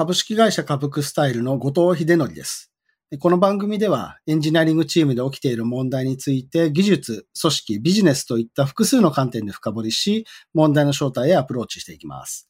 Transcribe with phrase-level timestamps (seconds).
[0.00, 2.72] 株式会社株クスタイルの後藤秀則です。
[3.18, 10.24] この番組ではエンジニアリングチームで起きている問題について技術、組織、ビジネスといった複数の観点で深掘りし、
[10.54, 12.48] 問題の正体へアプローチしていきます。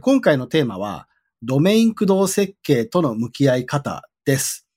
[0.00, 1.08] 今回のテーマは、
[1.42, 4.68] ドメイン駆動設計との向き合い方です。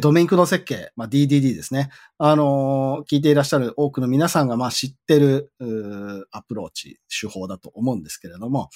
[0.00, 1.88] ドメイン駆動設計、まあ、DDD ですね。
[2.18, 5.52] あのー、聞いていらっしゃる多くの皆さんがまあ知ってる
[6.32, 8.68] アプローチ、手法だと思うんですけれども、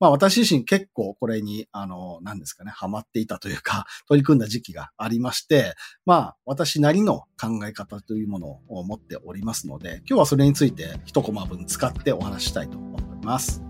[0.00, 13.62] まあ私自身結構これに、あの、何ですかね、ハマっていたというか、 取り組んだ時期がありまして、まあ私なりの考え方というものを持っておりますので、今日はそれについて一コマ分使ってお話したいと思います。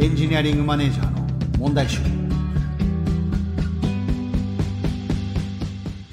[0.00, 2.33] エンジニアリングマネージャーの問題集。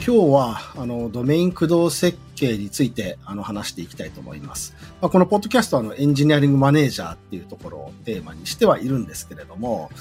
[0.03, 4.73] 今日は、あの、ドメイン駆動設計について、あの、話していきたいと思います。
[4.99, 9.91] まあ、このポッドキャストは、あの、エンジニアリングマネージャーっていうところをテーマにしてはいるんですけれども、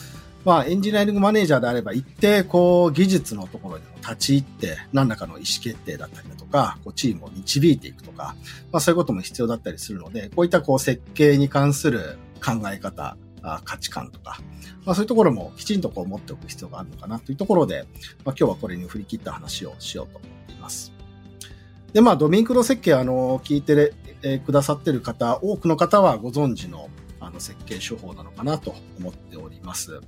[0.47, 8.35] まあ、エンジニアリングマネージャーであれば、一定、こう、技術のところに立ち入って、何らかの意思決定だったりだとか、こう、チームを導いていくとか、
[8.73, 13.19] まあ、そういうことも必要だったりするので、こういった、こう、設計に関する考え方、
[13.65, 14.39] 価値観とか、
[14.85, 17.87] まあ、そういうところもきちんとこう持っておく必要があるのかなというところで、
[18.25, 20.93] まあ、今日はこれに振り切った話をしようと思っています。
[21.93, 26.89] で、まあ、ドミンクロ設計、あの、聞いて、え、くださってる方、多くの方はご存知の、
[27.21, 30.01] あの、設計手法なのかなと思っております。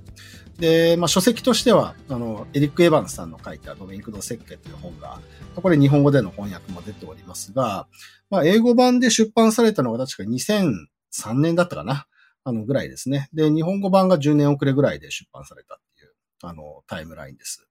[0.59, 5.19] で、まあ、書籍としては、あの、エリック・エヴァンスさんの書いたドミンクロ設計という本が、
[5.55, 7.87] これ日本語での翻訳も出ておりますが、
[8.29, 12.07] まあ、英語版で出版されたのが確か2003年だったかな。
[12.43, 13.29] あの、ぐらいですね。
[13.33, 16.13] で、日本語版が10年遅れぐらいで出版されたっていう、
[16.43, 17.67] あの、タイムラインです。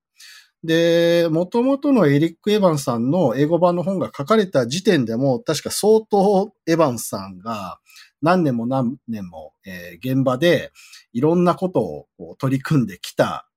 [0.64, 7.80] で、元々のエリック・エヴァンさんの英語版の本が書かれた時点でも、確か相当エヴァンさんが
[8.22, 10.70] 何年も何年も、えー、現場で
[11.12, 13.48] いろんなことを取り組んできた、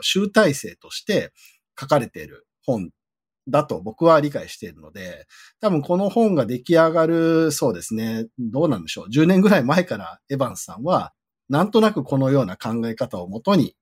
[0.00, 1.32] 集大成として
[1.78, 2.90] 書かれている本
[3.48, 5.26] だと僕は理解しているので、
[5.60, 9.06] 多分この本が出来上がる、そうですね、どうなんでしょう。
[9.08, 11.12] 10年ぐらい前からエヴァンスさんは、
[11.48, 13.76] なんとなくこのような考え方をもとに、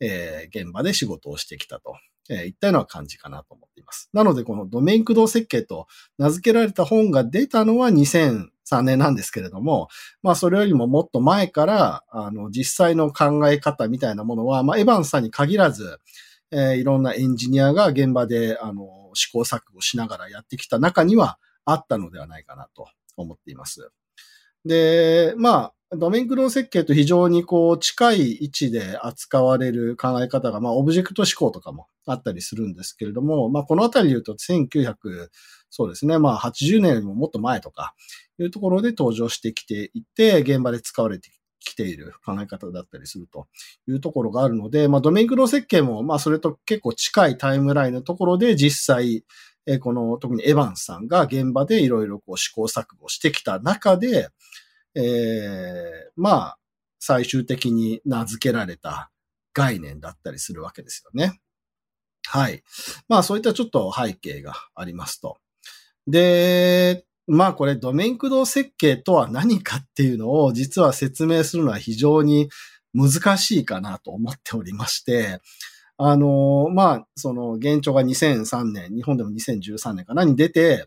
[0.00, 1.96] えー、現場で仕事をしてきたと、
[2.30, 4.10] えー、いったような感じかなと思っています。
[4.12, 5.86] なので、このドメイン駆動設計と
[6.18, 9.88] 名付けられた本が出たのは2003年なんですけれども、
[10.22, 15.98] まあそれよりももっと前から、あの、実際の考え方みたいなものは、まあエヴァンスさんに限らず、
[16.50, 23.90] えー、いろんなエンジニアが現場で、あの、試行錯誤しながらやってきた中にはあったのではないかなと思っています。
[24.64, 35.28] で、まあ、ドメイン駆動設計と非常にこう近い位置で扱われる考え方が、まあ、オブジェクト思考とかもあったりするんですけれども、まあ、このあたりで言うと1900、
[35.70, 37.94] そうですね、まあ、80年よりももっと前とか
[38.38, 43.46] いうところで登場してきていて、現場で使われてきている考え方だったりすると
[43.86, 49.24] いうところがあるので、まあ、ドメイン駆動設計も、まあ、それと結構近いタイムラインのところで実際、
[49.66, 54.28] えこの、特にエヴァンスさんが現場でいろいろこう試行錯誤してきた中で、
[54.94, 56.58] えー、まあ、
[56.98, 59.10] 最終的に名付けられた
[59.52, 61.40] 概念だったりするわけですよね。
[62.26, 62.62] はい。
[63.08, 65.38] まあ、そういったちょっと背景がありますと。
[66.06, 72.48] で、まあこれドメイン駆動設計とは何かっていうのを実は説明するのは非常に
[72.94, 75.40] 難しいかなと思っておりまして、
[75.98, 80.86] あの、まあ、その現状が2003年、日本でも2013年かなに出て、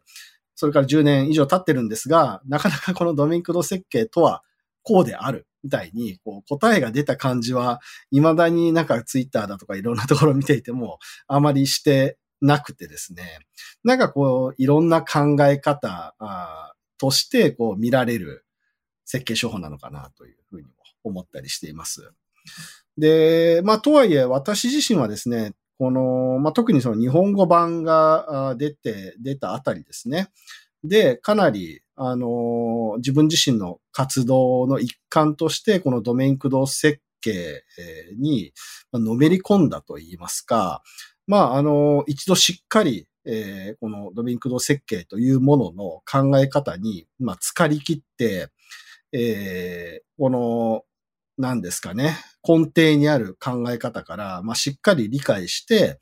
[0.56, 4.42] それから10年以上経ってるんですが、なかなかこのドメイン駆動設計とは
[4.84, 7.82] こうであるみたいに、こう答えが出た感じは、
[8.12, 13.40] 未だになんかツイッターだとかいろんなところ見ていても、あまりしてなくてですね、
[13.84, 16.16] なんかこう、いろんな考え方
[16.98, 18.46] としてこう見られる
[19.06, 22.12] 設計手法なのかなというふうにも思ったりしています。
[22.98, 30.30] で、まあ、とはいえ、私自身はですね、この、まあ、特にその日本語版が出て、出たあたりですね。
[30.84, 37.64] で、かなり、あの、自分自身の活動の一環として、このドメイン駆動設計
[38.18, 38.54] に
[38.94, 40.82] のめり込んだといいますか、
[41.28, 48.50] まあ、あの、一度しっかり、えー、このドメイン駆動設計というものの考え方に、まあ、疲り切って、
[49.12, 50.84] えー、この、
[51.38, 56.00] 何ですかね、根底にある考え方から、まあ、しっかり理解して、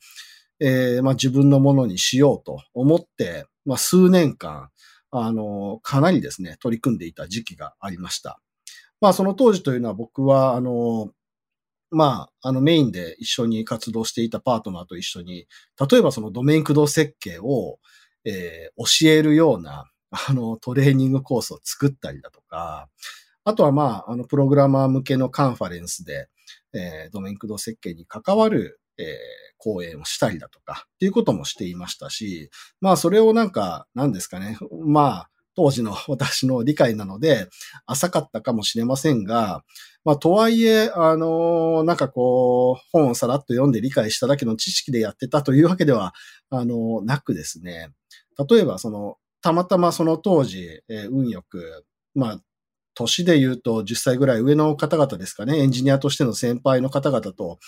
[0.60, 4.70] えー、まあ、自分のものにしようと思って、まあ、数年間、
[5.10, 8.40] あの、かなりですね、取り組んでいた時期がありました。
[9.00, 11.10] まあ、その当時というのは僕は、あの、
[11.90, 15.46] まあ、あのメインで一緒に活動していたパートナーと一緒に、
[15.90, 17.78] 例えばそのドメイン駆動設計を、
[18.24, 22.88] えー、教えるような、あの、トレーニングコースを作ったりだとか、
[23.44, 26.28] あとはまあ、あの、プログラマー向けのカンファレンスで、
[26.72, 29.06] えー、ドメイン駆動設計に関わる、えー、
[29.58, 32.50] 講演をしたりだとか、っていうこともしていましたし、
[32.80, 34.58] まあ、それをなんか、何ですかね。
[34.84, 37.48] まあ、当時の私の理解なので、
[37.86, 39.62] 浅かったかもしれませんが、
[40.04, 46.14] まあ、とはいえ、あの、なんかこう、本をさらっと読んで理解しただけの知識でやってたというわけでは、
[46.48, 47.90] あの、なくですね、
[48.48, 52.40] 例えばその、たまたまその当時、えー、運よく、まあ、
[52.94, 57.58] 年で言うと10歳ぐらい上の方々ですかね、エンジニアとしての先輩の方々と、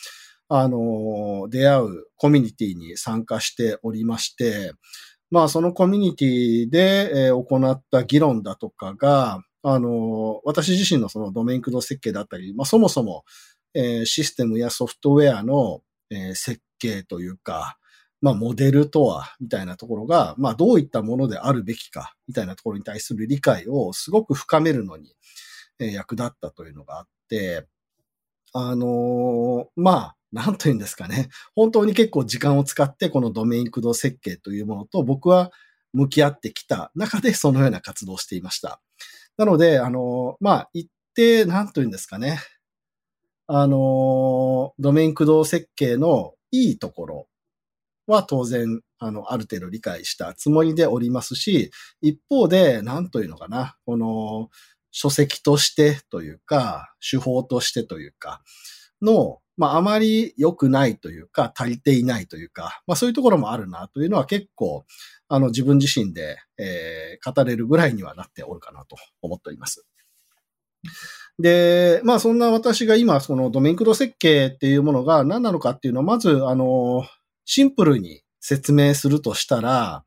[0.49, 4.73] あの、出会うコミュニティに参加しておりまして、
[5.32, 13.25] まあ、そのコミュニティで、え、行った議論だとかが、あの、私自身のそのドメイン駆動設計だったり、まあ、そもそも、
[13.73, 15.81] えー、システムやソフトウェアの、
[16.11, 17.79] えー、設計というか、
[18.20, 25.14] まあ、モデルとは、みたいなところが、まあ、どういったものであるべきか、みたいなところに対する理解をすごく深めるのに、
[25.78, 27.67] えー、役立ったというのがあって、
[28.52, 31.29] あのー、まあ、なんというんですかね。
[31.55, 35.52] 本当に結構時間を使ってこのドメイン駆動設計というものと僕は
[35.93, 38.81] 向き合ってきた中でそのような活動をしていました。
[39.37, 42.38] なので、あの、まあ、一定、なんというんですかね。
[43.46, 47.26] あの、ドメイン駆動設計のいいところ
[48.06, 51.70] は当然、あの、ある程度理解したつもりでおりますし、
[52.00, 54.49] 一方で、なんというのかな、この、
[54.90, 58.43] 書籍としてというか、手法としてというか、
[59.00, 64.84] の、まあ、あまり良くないというか、足りていないというか、まあ、そういうところもあるなというのは結構、
[65.28, 69.87] あの、自分自身で、えー、語れるぐらいにはなっておるかなと思っております。
[71.38, 77.04] で、まあ、そんな私が今、そのドメイン駆動設計っていうものが何なのかっていうのは、まず、あの、
[77.44, 80.04] シンプルに説明するとしたら、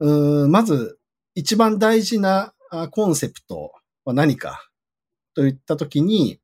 [0.00, 0.98] うんまず、
[1.34, 2.54] 一番大事な
[2.90, 3.72] コンセプト
[4.04, 4.68] は何か
[5.34, 6.40] といったときに、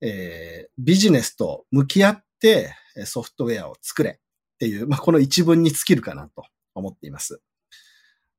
[0.00, 6.44] えー、ビジネスと向き合ってソフトウェアを作れっていう、まあ、この一文に尽きるかなと
[6.74, 7.40] 思っています。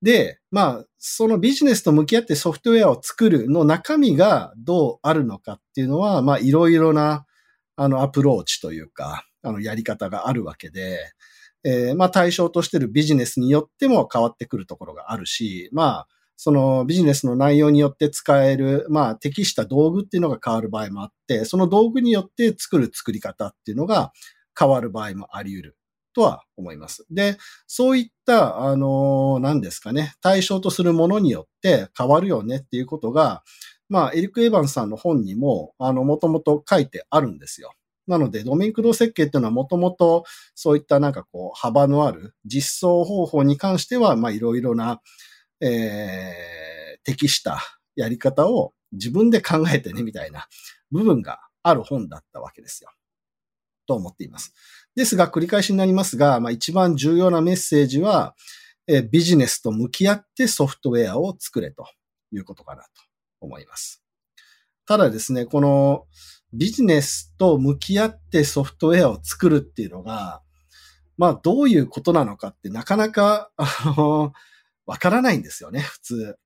[0.02, 7.26] で、まあ、そのビジネスと向き合ってソフトウェアを作るの中身がどうあるのかっていうのは、まあ、いろいろな、
[7.76, 11.00] あの、アプローチというか、あの、やり方があるわけで、
[11.64, 16.08] えー、まあ、対象としているビジネスによっても変わってくるところがあるし、まあ、
[16.38, 24.14] そのビジネスの内容によって使える、まあ適した道具っていうのが変わる場合もあって、その道具によって作る作り方っていうのが
[24.58, 25.78] 変わる場合もあり得る
[26.14, 27.06] とは思います。
[27.12, 27.38] で、
[27.68, 33.44] そういった、あの、何ですかね、対象とするものによって変わるよねっていうことが、
[33.90, 37.72] まあ、エリック・エヴァンさんの本にも、あの、もともと書いてあるんですよ。
[38.08, 40.24] なので、ドメイン駆動設計っていうのはもともと
[40.56, 45.02] そういったなんかこう、幅のある実装方法に関しては、まあ、いろいろな、
[45.62, 47.62] えー、適した
[47.96, 50.48] やり方を自分で考えてね、みたいな
[50.92, 52.92] 部分がある本だったわけですよ。
[53.88, 54.54] と思っています。
[54.96, 58.36] ですが、繰り返しになりますが、まあ、一番重要なメッセージは、
[58.88, 61.86] えビジネスと向き合ってソフトウェアを作れと
[62.32, 62.90] いうことかなと
[63.42, 64.02] 思います。
[64.86, 66.06] ただですね、この
[66.54, 70.42] ビジネスと向き合ってソフトウェアを作るっていうのが、
[71.18, 74.32] まあどういうことなのかってなかなか、あの、
[74.88, 76.38] わからないんですよね、普通。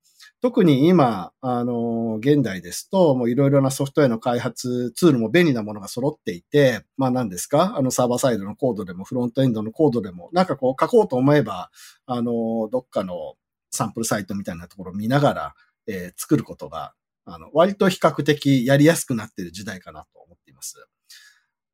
[0.41, 7.75] 特に今、あの、現代ですと、もういろいろなソフトウェアの開発ツールも便利なものが揃っていて、まあ何ですか？
[7.77, 11.69] あのサーバーサイドのコードでもフロントエンドのコードでも、なんかこう書こうと思えば、
[12.07, 13.35] あの、どっかの
[13.69, 15.55] サンプルサイトみたいなところを見ながら、
[15.87, 16.93] えー、作ることが、
[17.25, 20.83] あの、割と比較的やりやすくなっている時代かなと思っています。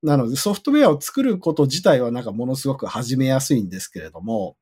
[0.04, 4.58] なのでソフトウェアを作ること自体はなんかものすごく始めやすいんですけれども、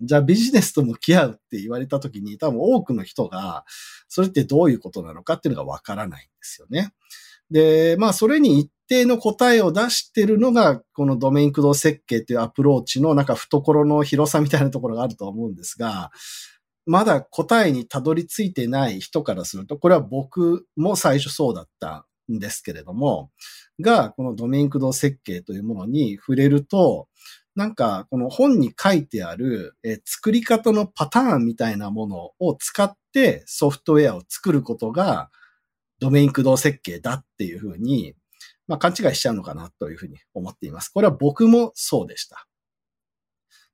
[0.00, 3.64] じゃあビジネスと向き合うって言われた時に多分多くの人が、
[4.08, 6.92] それってどういうことなのかっていうのがわからないんですよね。
[7.50, 16.10] で、まあそれに一定の答えを出してるのが、このドメイン駆動設計というアプローチのなんか懐の広さみたいなところがあると思うんですが、
[16.86, 23.30] まだ答えにたどり着いてない人からすると、これは僕も最初そうだったんですけれども、
[23.80, 27.08] が、このドメイン駆動設計というものに触れると、
[27.58, 35.28] なんか、この本に書いてある、え作り方のパターンみたいなものを使ってソフトウェアを作ることが、
[35.98, 38.14] ドメイン駆動設計だっていうふうに、
[38.68, 40.88] まあ、勘違いしちゃうのかなというふうに思っています。
[40.88, 42.46] これは僕もそうでした。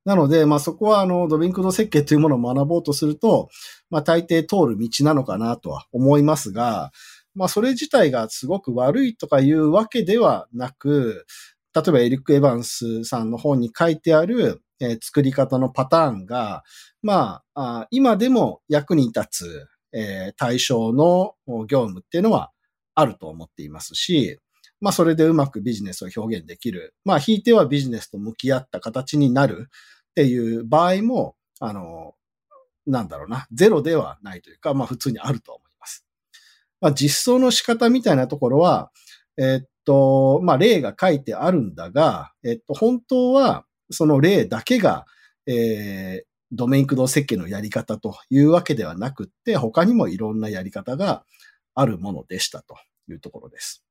[0.06, 3.50] なので、まあそこはあの、ドメイン駆動設計というものを学ぼうとすると、
[3.90, 6.90] まあ大抵通る道なのかなとは思いますが、
[7.34, 11.26] まあそれ自体がすごく悪いとかいうわけではなく、
[11.74, 16.62] 例えばエリック・エヴァンスさんの本に書いてある、えー、作り方のパターンが、
[17.02, 21.34] まあ、あ今でも役に立つ、えー、対象の
[21.66, 22.52] 業務っていうのは
[22.94, 24.38] あると思っていますし、
[24.80, 26.94] まあそれでうまくビジネスを表現できる。
[27.04, 29.68] まあ引いてはビジネスと向き合った形になる
[30.10, 32.14] っていう場合も、あの、
[32.86, 36.06] なんだろうな、ゼロではないというか、まあ普通にあると思います。
[36.80, 38.90] まあ実装の仕方みたいなところは、
[39.38, 45.06] えー、っと、まあ例が書いてあるんだが、えっと、本当はその例だけが、
[45.46, 51.24] えー、ドメイン駆動設計のやり方というわけではなくって、他にもいろんなやり方が
[51.74, 52.76] あるものでしたと
[53.08, 53.84] いうところです。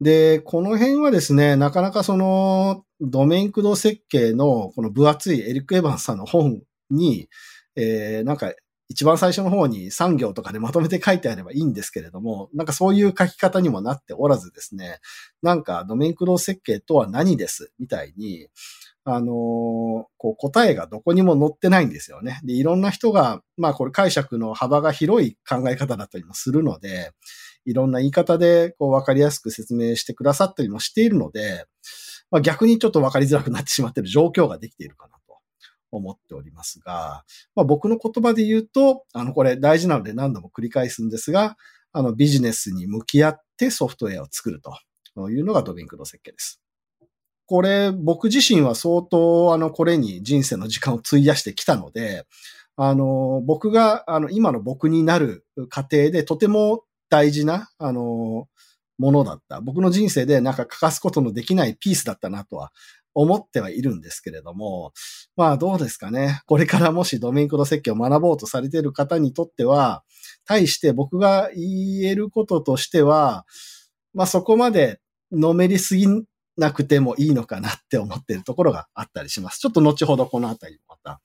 [0.00, 7.28] で、この辺はですね、なかなかそのドメイン駆動設計のこの分厚いエリック・エヴァンさんの本に、
[7.74, 8.52] えー、なんか
[8.88, 14.98] 一番最初の方に産業とかでまとめて書いてあればいいんですけれども、なんかそういう書き方にもなっておらずですね、
[15.42, 18.48] なんかドメイン駆動設計とは何ですみたいに、
[19.04, 19.32] あのー、
[20.16, 22.40] こう答えがどこにも載ってないんですよね。
[22.44, 27.12] で、いろんな人が、まあこれ解釈の幅が広い考え方だったりもするので、
[27.64, 31.66] いろんな言い方でこう分かりやすく説明してくださったりもしているので、
[32.30, 35.17] まあ、逆にちょっと分かりづらくなってしまっている状況ができているかな
[35.90, 41.56] 思っておりますが、まあ、僕の言葉で言うと、あの、これ大事なので何度も繰り返すんですが、
[41.92, 46.60] あの、ビジネスに向き合ってソフトウェアを作るというのがドビンクの設計です。
[47.46, 52.26] これ、僕自身は相当、あの、これに人生の時間を費やしてきたので、
[52.76, 58.48] あの、僕が、あの、今の僕になる過程でとても大事な、あの、
[58.98, 59.60] ものだった。
[59.60, 62.72] 僕の人生でなんか欠かすことのできないピースだったなとは
[63.20, 64.92] 思ってはいるんですけれども、
[65.36, 66.40] まあどうですかね。
[66.46, 70.04] これからもしドメインコード設計を学ぼうとされている方にとっては、
[70.44, 73.44] 対して僕が言えることとしては、
[74.14, 75.00] まあそこまで
[75.32, 76.06] のめりすぎ
[76.56, 79.58] なくてもいいのかなって思っているところがあったりします。
[79.58, 81.20] ちょっと後ほどこのあたりまた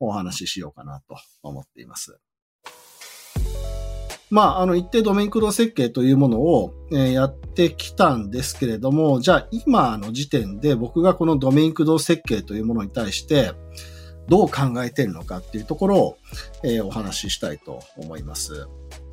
[0.00, 2.18] お話ししようかなと思っています。
[4.30, 13.52] まあ、あの、一定ドメイン駆動設計というものを、えやってきたんですけれども、じゃあ今の時点で僕がこのドメイン駆動設計というものに対して、
[14.28, 16.16] どう考えてるのかっていうところを、
[16.62, 18.66] えー、お話ししたいと思います。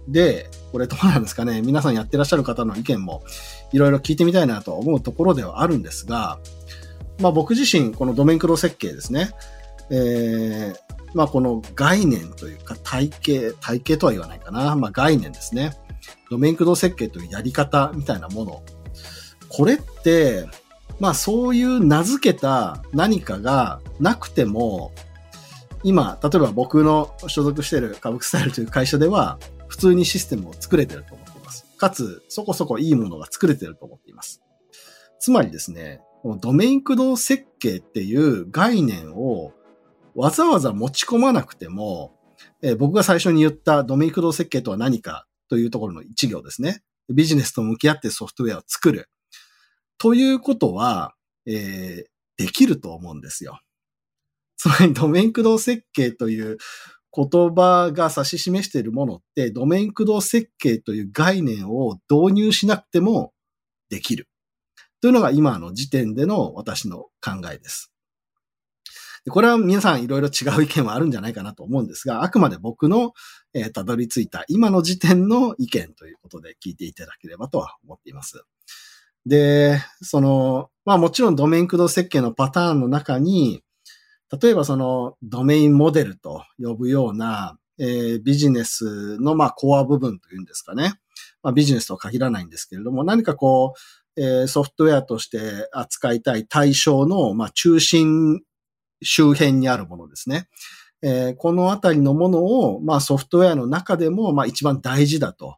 [0.08, 1.62] で、これどうなんですかね？
[1.62, 3.24] 皆さんやってらっしゃる方の意見も
[3.72, 6.40] いろいろ聞いてみたいなと思うところではあるんですが、
[7.20, 9.32] まあ僕自身このドメイン駆動設計ですね、
[9.92, 10.76] えー、
[11.14, 14.76] まあこの概念というか体系、体系とは言わないかな。
[14.76, 15.78] まあ概念ですね。
[16.30, 18.64] ドメイン駆動設計というやり方みたいなもの。
[19.50, 20.48] これって、
[21.00, 24.94] まあそういう名付けた何かがなくても、
[25.84, 31.66] 今、例えば僕の所属している株スタイルという会社では、普通にシステムを作れてると思っています。
[31.78, 34.42] かつ、そこそこいいものが作れてると思っています。
[35.20, 39.54] つまりですね、このドメイン駆動設計っていう概念を
[40.16, 42.18] わざわざ持ち込まなくても、
[42.62, 46.82] えー、僕が最初に言ったドメイン駆動設計とは何かというところの一行ですね。
[47.14, 49.10] ビジネスと向き合ってソフトウェアを作る。
[49.98, 51.14] ということは、
[51.46, 53.60] えー、できると思うんですよ。
[54.58, 56.58] つまりドメイン駆動設計という
[57.14, 63.34] 言葉が指し示しているものって、ドメイン駆動設計という概念を導入しなくても
[63.90, 64.28] できる。
[65.02, 67.92] というのが今の時点での私の考えです。
[69.26, 73.14] でこれは皆さんいろいろ違う意見はあるんじゃないかなと思うんですが、あくまで僕の、
[73.54, 78.44] えー、たどり着いた今の時点の意見ということで聞いていただければとは思っています。
[79.26, 83.62] で、その、まあもちろんドメイン駆動設計のパターンの中に、
[84.42, 90.94] 例えばそのドメインモデルと呼ぶような、えー、ビジネスのまあコア部分というんですかね。
[91.44, 93.74] まあビジネスとは限らないんですけれども、何かこ
[94.18, 98.42] う、え、ソフトウェアとして扱いたい対象の、まあ、中心
[99.02, 100.48] 周辺にあるものですね。
[101.02, 105.58] えー、このあたりのものを、まあソフトウェアの中でも、まあ一番大事だと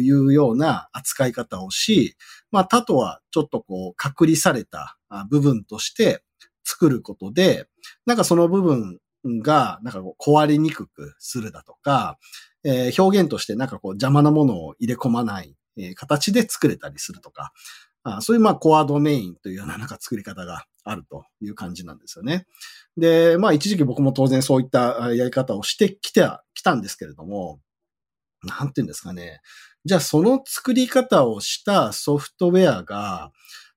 [0.00, 2.16] いうような扱い方をし、
[2.50, 4.98] まあ他とはちょっとこう隔離された
[5.30, 6.22] 部分として
[6.64, 7.66] 作ることで、
[8.06, 8.98] なんかその部分
[9.42, 12.18] がなんかこう壊れにくくするだとか、
[12.64, 15.56] えー、表現としてなんかこう邪魔なものを入れ込まない、
[15.94, 17.52] 形で作れたりするとか、
[18.04, 22.46] あそういうまあコアドメインというようななんか作り方があるという感じなんですよね。
[22.96, 27.60] で、まあ一時期僕も当然そういったやり方をしてきてはきたんですけれども、
[28.42, 29.40] なんていうんですかね。
[29.84, 33.30] じゃあその作り方をしたソフトウェアが、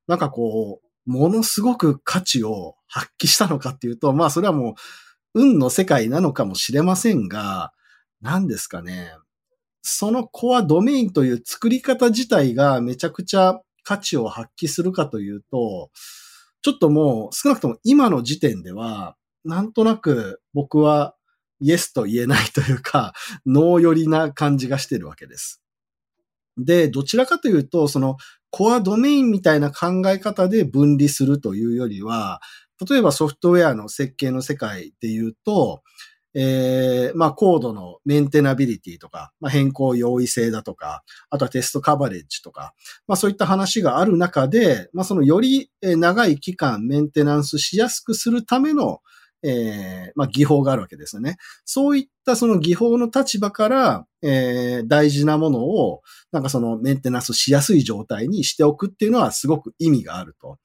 [0.07, 4.71] なんかこう、ものすごく価値を発揮したのかっていうと、まあそれはも
[5.33, 7.73] う運の世界なのかもしれませんが、
[8.21, 9.11] 何ですかね。
[9.81, 15.89] そのコアドメインという作り方自体がめちゃくちゃ価値を発揮するかというと、
[16.61, 19.15] ちょっともう少なくとも今の時点では、
[19.45, 21.15] なんとなく僕は
[21.61, 23.13] イエスと言えないというか、
[23.45, 25.61] ノー寄りな感じがしてるわけです。
[26.57, 28.17] で、どちらかというと、その
[28.49, 32.41] コアドメインみたいな考え方で分離するというよりは、
[32.89, 35.81] 例えばソフトウェアの設計の世界で言うと、
[36.37, 42.73] えー、まあ、コードのメンテナビリティとか、まあ、変更容易性だとか、あとはテストカバレッジとか、
[43.07, 48.99] まあ、そういった話がある中で、まあ、そのより長い期間メンテナンスしやすくするための、
[49.43, 51.37] えー、まあ、技法があるわけですよね。
[51.63, 56.01] そういったその技法の立場から、えー、大事なものを、
[56.33, 60.57] なんかそのメンテナンスしやすい状態にしておくっていうのはすごく意味があると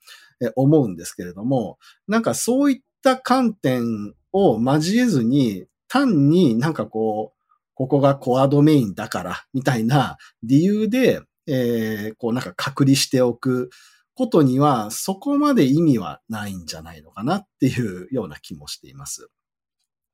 [0.57, 7.41] 思うんですけれども、なんかそういった観点を交えずに、単になんかこう、
[7.75, 13.71] ここがコアドメインだから、みたいな理由で、えー、こうなんか隔離しておく
[14.15, 19.31] ことには、そこまで意味はないんじゃないのかなっていうような気もしています。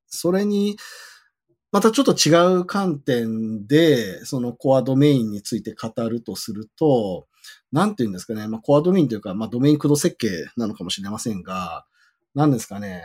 [0.07, 0.77] それに、
[1.73, 7.27] またちょっと違う観点で、そのコアドメインについて語るとすると、
[7.73, 11.85] なんて言うんですかね、まあ、コアドメインというか、まあ、ドメイン駆動設計なのかもしれませんが、
[12.35, 13.03] 何ですかね、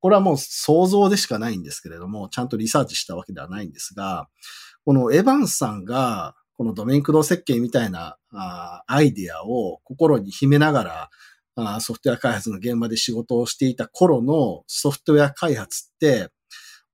[0.00, 4.28] これはもう想像でしかないんですけれども、ちゃんとリサーチしたわけではないんですが、
[4.84, 11.10] このエヴァンスさんが、このドメイン駆動設計みたいなあアイディアを心に秘めながら
[11.56, 16.28] あ、ソフトウェア開発の現場で仕事をしていた頃のソフトウェア開発って、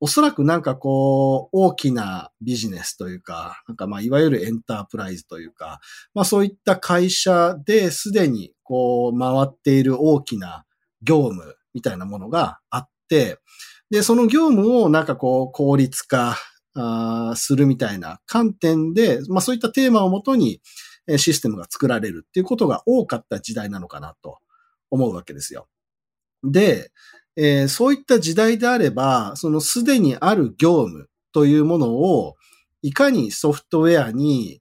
[0.00, 5.80] おそらくなんかこう、大きなビジネスというか、なんかまあ、いわゆるエンタープライズというか、
[6.14, 10.64] まあそういった会社ですでにこう、回っている大きな
[11.02, 13.38] 業務みたいなものがあって、
[13.90, 16.36] で、その業務をなんかこう、効率化
[17.36, 20.60] するみたいな観点で、まあそういったテーマをもとに
[21.16, 24.38] システムが作られるっていうことが多かった時代なのかなと
[24.90, 25.68] 思うわけですよ。
[26.44, 26.90] で、
[27.36, 32.34] えー、そういった時代であれば、そのすでにある業務というものを、
[32.82, 34.60] いかにソフトウェアに、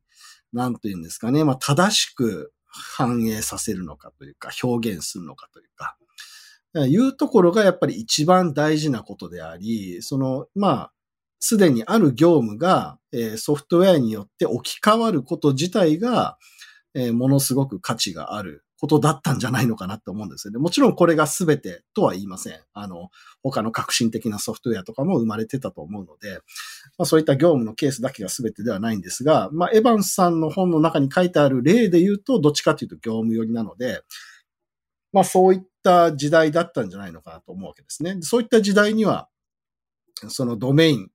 [0.53, 5.97] なんというんですかね、まあ正しく反映させるのかというか、表現するのかというか、
[6.75, 10.91] いうところがやっぱり一番大事なことであり、その、まあ、
[11.39, 16.37] すでにある業務が、えー、ソフトウェアによって置き換わること自体が、
[16.93, 20.59] えー、ものすごく価値があることだったんじゃないのかなって思うんですよね。
[20.59, 22.59] もちろんこれが全てとは言いません。
[22.73, 23.09] あの、
[23.41, 26.39] 他の革新的なソフトウェアとかも生まれてたと思うので、
[26.97, 34.01] まあ、そういった業務のケースだけが全てではないんですが、まあ、エヴァンスさんの本の中に書いてある例で言うと、どっちかというと業務寄りなので、
[35.13, 38.17] まあそういった時代だったんじゃないのかなと思うわけですね。
[38.21, 39.29] そういった時代には、
[40.27, 41.07] そのドメインっ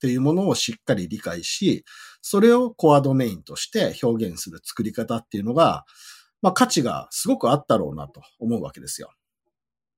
[0.00, 1.84] ていうものをしっかり理解し、
[2.22, 5.84] それをコアドメインとして表現する作り方っていうのが、
[6.42, 9.12] まあ価値がすごくあったろうなと思うわけですよ。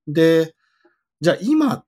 [0.07, 0.55] で、
[1.21, 1.85] じゃあ今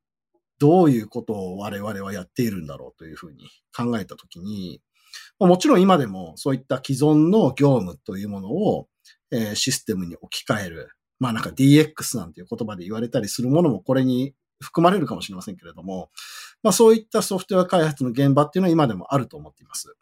[0.59, 4.83] どういうことを我々はやっているんだろうというふうに考えたときに、
[5.40, 8.88] もちろん今でもそういった既存の業務というものを、
[9.54, 10.90] システムに置き換える。
[11.18, 16.11] まあなんか DX なんていう言葉で言われたりするものもこれに含まれるかもしれませんけれども、
[16.62, 19.94] まあそういったソフトウェア開発の現場っていうのは今でもあると思っています。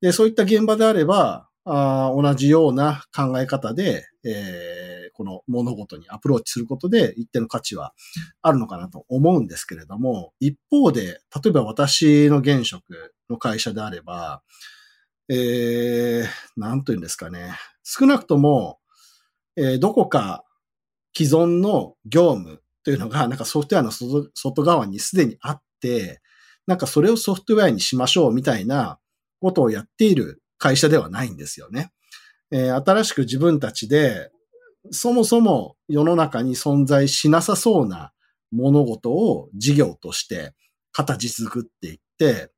[0.00, 7.92] で、そういった現場であれば、あ同じような考え方で、えー、この物事にアプローチすることで一定の価値は
[8.40, 14.42] あるのかなと思うんですけれども、一方で、例えば私の現職の会社であれば、
[15.28, 17.52] えー、なんというんですかね。
[17.82, 18.78] 少なくとも、
[19.56, 20.44] えー、どこか
[21.18, 26.20] 既存の業務というのが、なんかソフトウェアの外側にすでにあって、
[26.68, 29.00] なんかそれをソフトウェアにしましょうみたいな
[29.40, 31.90] ことをやっている会社ではないんですよね。
[32.52, 34.30] えー、新しく自分たちで、
[34.92, 38.12] そもそも世の中に存在しなさそうな
[38.52, 40.52] 物事を事業として
[40.92, 42.52] 形作っていって、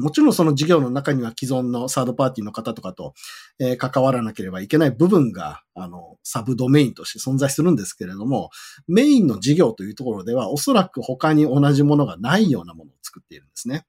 [0.00, 3.14] もちろんその事業の中には既存のサードパーティーの方とかと、
[3.58, 8.50] えー、関わらなければいけない部分が、あの、サブドメインとして存在するんですけれども、
[8.88, 13.76] メインの事業というところでは、おそらく他に同じものがないようなものを作っているんですね。
[13.76, 13.80] っ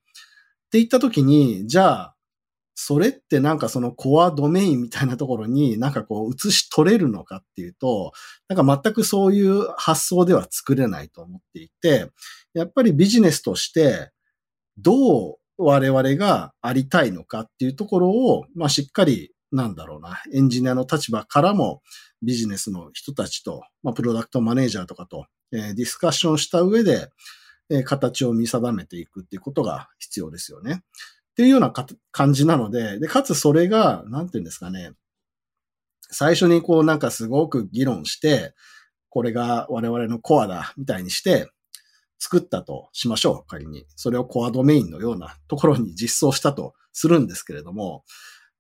[0.72, 2.16] て言ったときに、じゃあ、
[2.84, 8.12] それってなんかそのコアドメインみたいなところになんかこう映し取れるのかっていうと、
[8.48, 12.10] なんか全くそういう発想では作れないと思っていて、
[12.54, 14.12] やっぱりビジネスとして
[14.78, 21.82] どう我々がありたいのかっていうところを、まあ、しっかり、なんだろうな、エンジニアの立場からも
[22.22, 27.10] ビジネスの人たちと、まあ、プロダクトマネージャーとかと、えー、ディスカッションした上で、
[27.70, 30.84] えー、形を見定めていくっていうことが必要ですよね。
[31.32, 31.74] っていうような
[32.12, 34.92] 感じなので、で、かつそれが、なんていうんですかね、
[36.12, 38.54] 最初にこうなんかすごく議論して、
[39.10, 41.50] これが我々のコアだ、みたいにして、
[42.22, 43.86] 作ったとしましょう、仮に。
[43.96, 48.04] それをコアドメインのようなところに実装したとするんですけれども、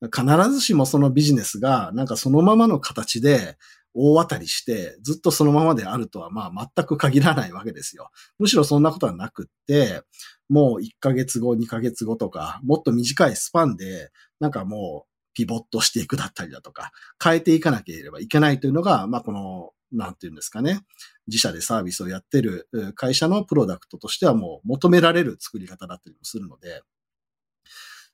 [0.02, 3.58] 必ずしもそのビジネスがなんかそのままの形で
[3.94, 8.10] 大当たりしてずっとそのままであるとはまあ全く限らないわけですよ。
[8.40, 10.02] むしろそんなことはなくって、
[10.50, 16.92] もう1ヶ月後、2ヶ月後とか、もっと短いスパンで、なんかもうピボットしていくだったりだとか、
[17.24, 20.82] 変えていかなければいけないというのが、まあこの、なんていうんですかね。
[21.28, 26.82] 自社でサービスをやってる会社のプロダクトとしてはもう求められる作り方だったりもするので、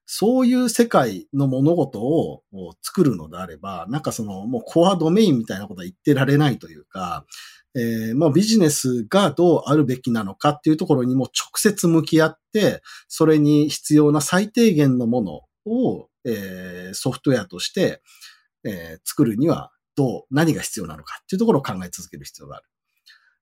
[0.10, 2.44] そういう世界の物事を
[2.82, 7.26] 作るのであれば、なんかそのもうコアドメインみたいなことは言ってられないというか、
[7.76, 18.02] えー、もうビジネスがどうあるべきなのかっていうところにも直接向き合って、それに必要な最低限のものを、えー、ソフトウェアとして、
[18.64, 22.66] えー、作るにはどう、何が必要なのかっていうところを考え続ける必要がある。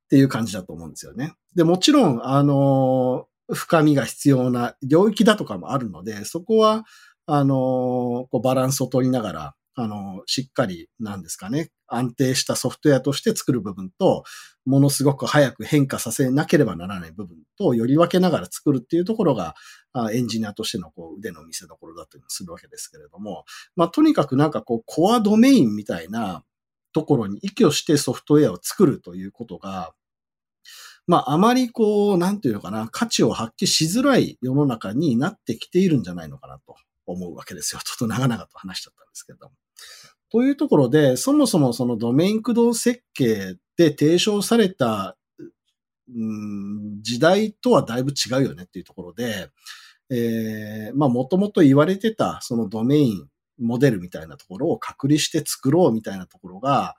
[0.05, 1.33] っていう感じだと思うんですよね。
[1.55, 6.85] で、もちろん、あの深みが必要な領域だとかもあるので、そこは、
[7.27, 14.23] あの、こうバランスを取りながら、あの、しっかり、なんですかね、安定したソフトウェアとして作る部分と、
[14.65, 19.55] ものすごく早く変化させなければならない部分と、より分けながら作るっていうところが、
[20.13, 23.43] エンジニアとしてのこう腕の見せ所だったりするわけですけれども、
[23.75, 26.43] まあ、とにかくなんかこう、コアドメインみたいな
[26.93, 29.93] ところに依拠してソフトウェアを作るということが、
[31.07, 37.81] まあ、あまりこう、なんていうのかな、価値を発揮しづらい世の中になってきているんじゃないのかなと思うわけですよ。
[37.83, 39.64] ちょっと長々と話しちゃったんですけども。
[40.31, 45.17] というところで、そもそもそのドメイン駆動設計で提唱された、
[46.09, 49.49] うん、時代とはだいぶ違うよねっていうところで、
[50.09, 56.95] えー、まあもともと言われてたそのドメインモデルみたいなところを隔離して作ろうみたいなところが、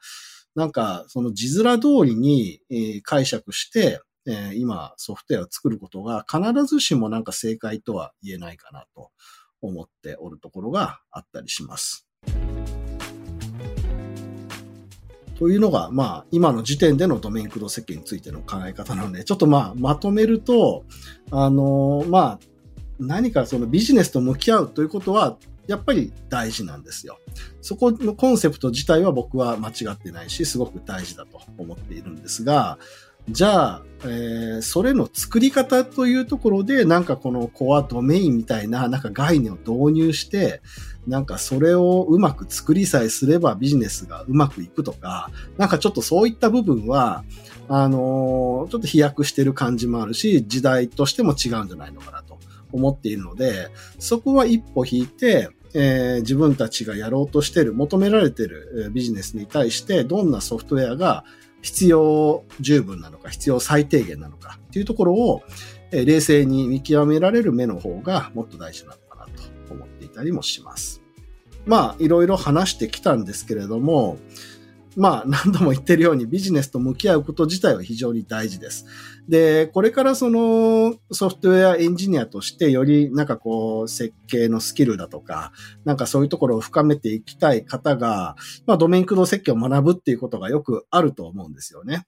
[0.54, 9.10] なんか、その字面通りに、え解釈して、え今ソフトウェアを作ることが必ずしもなんか正解とは言えないかなと
[9.60, 12.05] 思っておるところがあったりします。
[15.38, 20.84] というのが、まあ、今の時点でのドメイン駆動設計についての考え方なので、ちょっとまあ、まとめると、
[21.30, 22.40] あの、まあ、
[22.98, 27.18] 何かそのビジネスと向き合うということは、やっぱり大事なんですよ。
[27.60, 32.78] そこのコンセプト自体は僕は間違ってないし、すごく大事だと思っているんですが、
[33.28, 40.60] じゃあ、えー、それの作り方というところで、なんかこのコアドメインみたいな、なんか概念を導入して、
[41.06, 47.24] なんかそれをうまく作りさえすればビジネスがうまくいくとか、なんかちょっとそういった部分は、
[47.68, 52.38] あのー、ちょっと飛躍してる感じもあるし、時代としても違うんじゃないのかなと
[52.72, 61.24] 思っているので、そこは一歩引いて、えー、自分たちがやろうとしている、求められているビジネスに対して、どんなソフトウェアが
[61.62, 65.42] 必要十分なのか、必要最低限なのかっていうところを、
[65.92, 69.26] え、冷静に見極められる目の方がもっと大事なのかな
[69.66, 71.02] と思っていたりもします。
[71.64, 74.18] まあ、いろいろ話してきたんですけれども、
[74.96, 78.86] まあ、何度も言ってるようにビジネスと向き合うこと自体は非常に大事です。
[79.28, 85.52] で、これからそのソフトウェアエンジニアとしてよりなんかこう設計のスキルだとか、
[85.84, 92.06] なんかそういうところを深めていきたい方が、まあドメイン駆動設計を学ぶっていうことがよくあると思うんですよね。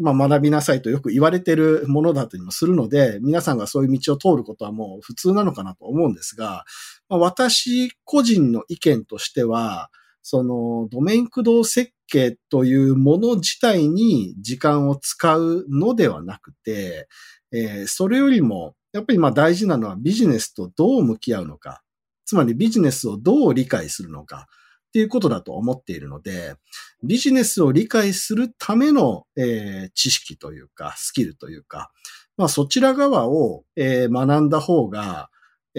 [0.00, 6.64] まあ学びなさいとよく言われてるものだったりもするので、皆さんがそういう道を通ることはもう普通なのかなと思うんですが、
[7.08, 9.90] まあ、私個人の意見としては、
[10.30, 17.08] そのドメイン駆動設計というもの自体に時間を使うのではなくて、
[17.50, 21.80] えー、それよりも、やっぱりまあ大事なのはビジネスとどう向き合うのか。
[22.26, 24.48] つまりビジネスをどう理解するのか。
[24.88, 26.56] っていうことだと思っているので、
[27.02, 31.90] ビジネスを理解するための、えー、知識というか、スキルというか、
[32.36, 35.30] まあそちら側を、えー、学んだ方が、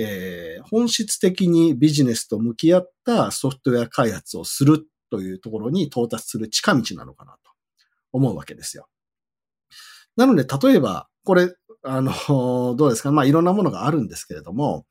[0.01, 7.51] えー、本質的にビジネスと向き合ったソフトウェア開発をするというところに到達する近道なのかなと
[8.13, 8.87] 思うわけですよ。
[10.15, 12.13] なので、例えば、これ、あの、
[12.77, 13.11] どうですか？
[13.11, 14.85] まあ、いろんなものがあるんですけれども、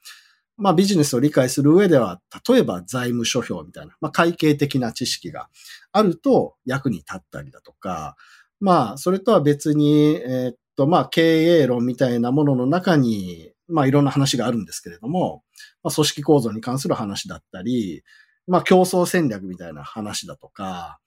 [0.56, 5.48] まあ、ビジネスを理解する上では、例えば財務諸表みたいな、まあ、会計的な知識が
[5.92, 8.16] あると役に立ったりだとか、
[8.60, 15.42] まあ、それとは別に、えー、っと、まあ、経営論みたいなものの中に、まあいろんな話があるんですけれども、
[15.82, 18.02] まあ、組織構造に関する話だったり、
[18.46, 20.98] まあ競争戦略みたいな話だとか、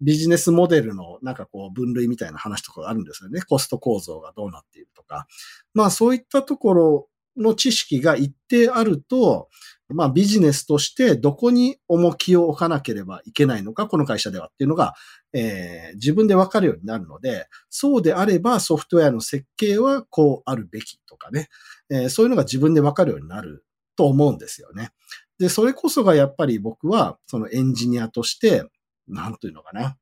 [0.00, 3.42] ビジネスモデルのなんかこう分類みたいな話とかがあるんですよね。
[3.42, 5.26] コスト構造がどうなっているとか。
[5.74, 9.48] まあそういったところの知識が一定あると、
[9.88, 14.94] まあビジネスとしてどこに重きを置かなければいけないのか、この会社ではっていうのが、
[15.32, 21.48] えー、自分でわかるようになるので、そうであればソフトウェアの設計はこうあるべきとかね、
[21.90, 23.64] えー、そういうのが自分でわかるようになる
[23.96, 24.90] と思うんですよね。
[25.38, 28.64] で、それこそがやっぱり僕は、そのエンジニアとして、
[29.08, 29.96] なんというのかな。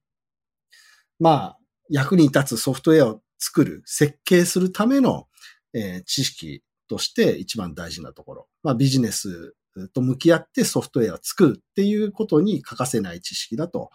[1.18, 5.26] まあ、役に立つソフトウェアを作る、設計するための、
[5.72, 8.48] えー、知識として一番大事なところ。
[8.62, 9.54] まあ、ビジネス
[9.92, 13.90] と向き合ってソフトウェアを作るっていうことに欠かせない知識だと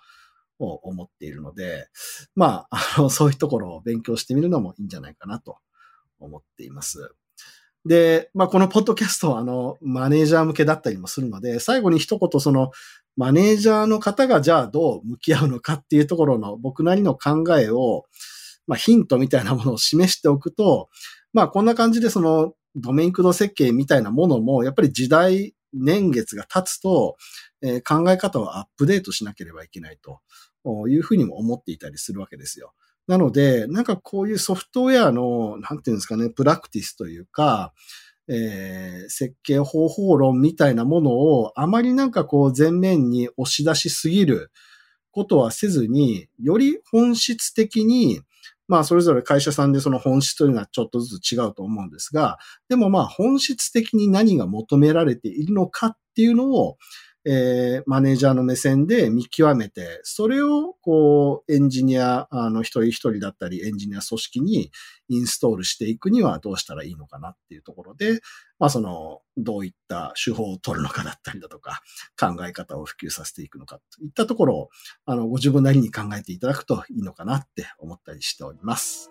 [0.59, 1.87] 思っているので、
[2.35, 5.57] まあ、あの、そういうところを勉強してみるのもいいんじゃないかなと
[6.19, 7.13] 思っています。
[7.85, 12.71] で、まあ、このポッドキャストは、あの、マネージャー向けだったりもするので、最後に一言、その、
[13.17, 18.05] マネージャーの方がじゃあどう向き合うのかっていうところの僕なりの考えを、
[18.65, 20.89] まあ、ヒントみたいなものを示しておくと、
[21.33, 27.17] まあ、こんな感じでその、ドメイン駆動設計みたいなものも、やっぱり時代、年月が経つと、
[27.61, 30.21] えー、考え方をアップデートしなければいけないと
[30.87, 32.73] いうふうにも思っていたりするわけですよ。
[33.07, 37.73] なので、なんかこういうソフトウェアの、なんていうんですかね、プラクティスというか、
[38.29, 44.49] えー、設計方法論みたいなものをあまりなんかこう前面に押し出しすぎる
[45.11, 48.21] ことはせずに、より本質的に、
[48.73, 56.77] まあそれぞれ会社さんでその本質というのはちょっとずつ違うと思うんですが、でもまあ本質的に何が求められているのかっていうのを、
[57.25, 64.71] えー、マネージャーの目線で見極めて、それを、こう、エンジニア、あの、一人一人だったり、エンジニア組織に
[65.07, 68.19] インストールしていくにはどうしたらいいのかなっていうところで、
[68.59, 71.81] まあ、その、どういった手法を取るのかだったりだとか、
[72.19, 74.69] 考え方を普及させていくのかといったところを、
[75.05, 79.09] あの、ご自分なりに考えていただくといいのかなって思ったりしております。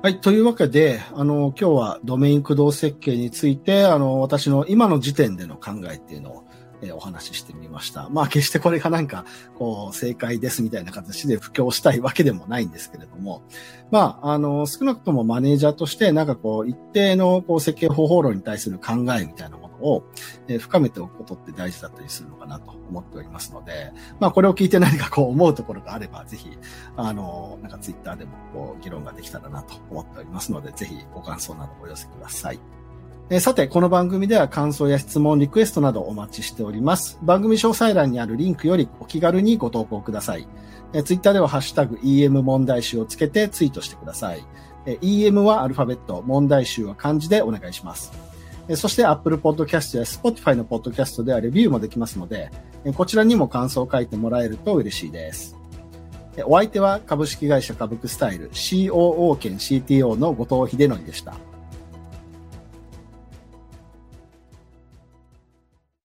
[0.00, 0.20] はい。
[0.20, 6.47] というわけで、あの、今日はドメイン駆動設計について、あの、私の今の時点での考えっていうのを、
[6.82, 8.08] えー、お話ししてみました。
[8.10, 9.24] まあ、決してこれがなんか、
[9.58, 13.42] こう、正解ですみたいな形で布教したいわけでもないんですけれども、
[13.90, 20.04] まあ、あの、少なくともマネージャーとして、なんかこう、一定の、こう、設計方法論に対する考えみたいなものを、
[20.48, 26.58] え深めておくことって大事だったりするのかなと思っておりますので、まあこれを聞いて何かこう思うところがあれば、ぜひ、
[26.96, 32.77] あの、なんかツイッターでもこう議論ができたらなと思っておりますので、ぜひご感想などお寄せください。
[33.30, 37.18] えさて、この番組では感想や質問、リクエストなどお待ちしております。
[37.20, 40.48] 番組詳細欄にあるリンクよりお気軽にご投稿ください。
[40.94, 44.42] えツイッターではハッシュタグ EM 問題集をつけてツイートしてください。
[44.86, 48.12] え EM はアルファベット、問題集は漢字でお願いします。
[48.66, 52.50] えそして Apple Podcast や Spotify の Podcast ではレビューもできますので、
[52.86, 55.54] えこちらにも感想を書いてもらえると嬉しいです。
[56.46, 61.34] お相手は株式会社株クスタイル COO 兼 CTO の後藤秀則でした。